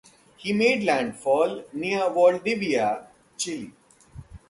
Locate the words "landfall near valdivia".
0.83-3.05